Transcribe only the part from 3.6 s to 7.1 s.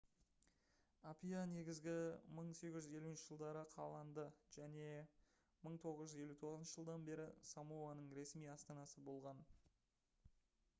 қаланды және 1959 жылдан